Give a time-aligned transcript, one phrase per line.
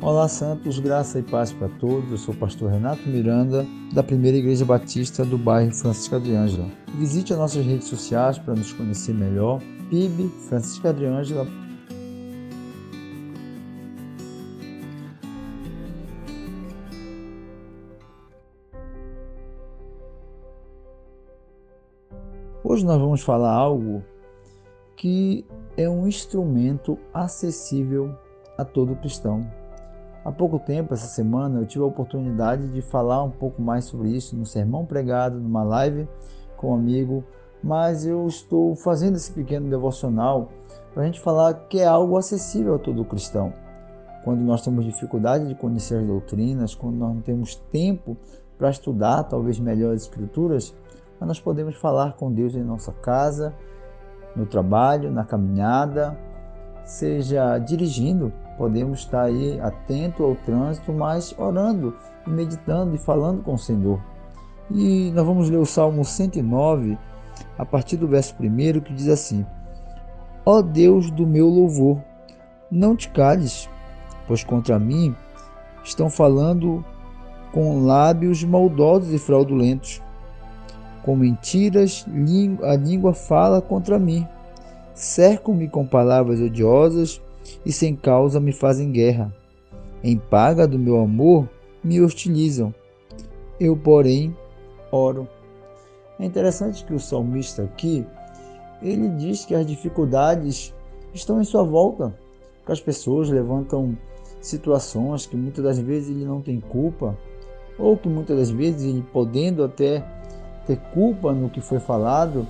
[0.00, 2.12] Olá, Santos, graça e paz para todos.
[2.12, 6.68] Eu sou o pastor Renato Miranda, da Primeira Igreja Batista do bairro Francisca de Ângela.
[6.94, 9.60] Visite as nossas redes sociais para nos conhecer melhor.
[9.90, 11.48] PIB Francisca de Ângela.
[22.62, 24.04] Hoje nós vamos falar algo
[24.94, 25.44] que
[25.76, 28.16] é um instrumento acessível
[28.56, 29.57] a todo cristão
[30.24, 34.10] Há pouco tempo, essa semana, eu tive a oportunidade de falar um pouco mais sobre
[34.10, 36.08] isso no sermão pregado, numa live
[36.56, 37.24] com um amigo,
[37.62, 40.48] mas eu estou fazendo esse pequeno devocional
[40.92, 43.52] para a gente falar que é algo acessível a todo cristão.
[44.24, 48.16] Quando nós temos dificuldade de conhecer as doutrinas, quando nós não temos tempo
[48.58, 50.74] para estudar talvez melhor as escrituras,
[51.20, 53.54] nós podemos falar com Deus em nossa casa,
[54.34, 56.18] no trabalho, na caminhada,
[56.84, 63.54] seja dirigindo, podemos estar aí atento ao trânsito, mas orando e meditando e falando com
[63.54, 64.00] o Senhor.
[64.70, 66.98] E nós vamos ler o Salmo 109,
[67.56, 69.46] a partir do verso 1, que diz assim:
[70.44, 72.02] Ó Deus do meu louvor,
[72.70, 73.70] não te cales,
[74.26, 75.14] pois contra mim
[75.82, 76.84] estão falando
[77.52, 80.02] com lábios maldosos e fraudulentos.
[81.02, 82.04] Com mentiras,
[82.62, 84.26] a língua fala contra mim.
[84.92, 87.22] Cercam-me com palavras odiosas
[87.64, 89.34] e sem causa me fazem guerra.
[90.02, 91.48] Em paga do meu amor
[91.82, 92.74] me hostilizam.
[93.58, 94.36] Eu, porém,
[94.92, 95.28] oro.
[96.18, 98.04] É interessante que o salmista aqui,
[98.82, 100.74] ele diz que as dificuldades
[101.14, 102.14] estão em sua volta,
[102.64, 103.96] que as pessoas levantam
[104.40, 107.16] situações que muitas das vezes ele não tem culpa,
[107.78, 110.04] ou que muitas das vezes ele podendo até
[110.66, 112.46] ter culpa no que foi falado,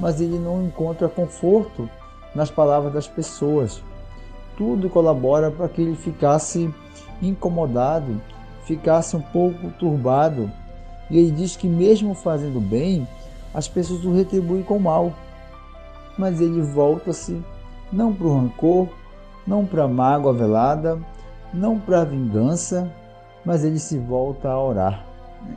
[0.00, 1.88] mas ele não encontra conforto
[2.34, 3.82] nas palavras das pessoas
[4.56, 6.72] tudo colabora para que ele ficasse
[7.20, 8.20] incomodado,
[8.64, 10.50] ficasse um pouco turbado.
[11.10, 13.06] E ele diz que, mesmo fazendo bem,
[13.54, 15.12] as pessoas o retribuem com mal.
[16.18, 17.42] Mas ele volta-se
[17.92, 18.88] não para o rancor,
[19.46, 20.98] não para a mágoa velada,
[21.52, 22.90] não para a vingança,
[23.44, 25.06] mas ele se volta a orar.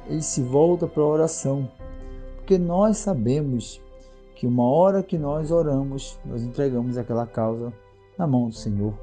[0.07, 1.69] Ele se volta para a oração.
[2.37, 3.81] Porque nós sabemos
[4.35, 7.71] que uma hora que nós oramos, nós entregamos aquela causa
[8.17, 8.93] na mão do Senhor.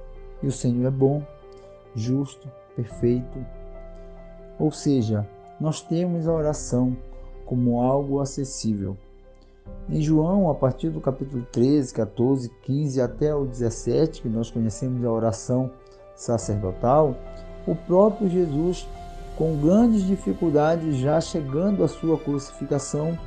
[0.43, 1.23] E o Senhor é bom,
[1.95, 3.45] justo, perfeito.
[4.59, 5.27] Ou seja,
[5.61, 6.97] nós temos a oração
[7.45, 8.97] como algo acessível.
[9.89, 15.05] Em João, a partir do capítulo 13, 14, 15 até o 17, que nós conhecemos
[15.05, 15.71] a oração
[16.15, 17.15] sacerdotal,
[17.67, 18.87] o próprio Jesus,
[19.37, 23.19] com grandes dificuldades, já chegando à sua crucificação,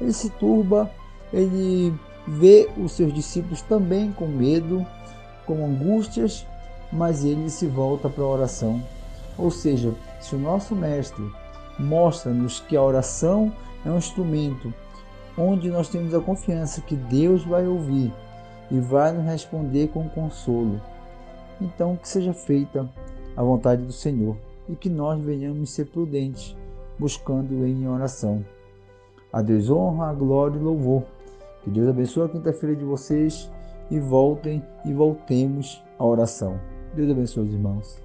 [0.00, 0.90] ele se turba,
[1.32, 1.94] ele
[2.26, 4.84] vê os seus discípulos também com medo,
[5.46, 6.46] com angústias,
[6.92, 8.82] mas ele se volta para a oração.
[9.36, 11.24] Ou seja, se o nosso mestre
[11.78, 13.52] mostra-nos que a oração
[13.84, 14.72] é um instrumento
[15.36, 18.12] onde nós temos a confiança que Deus vai ouvir
[18.70, 20.80] e vai nos responder com consolo.
[21.60, 22.88] Então, que seja feita
[23.36, 24.36] a vontade do Senhor
[24.68, 26.56] e que nós venhamos ser prudentes,
[26.98, 28.44] buscando em oração.
[29.32, 31.02] A Deus honra, a glória e louvor.
[31.62, 33.50] Que Deus abençoe a quinta-feira de vocês
[33.90, 36.58] e voltem e voltemos à oração.
[36.94, 38.04] Deus abençoe os irmãos.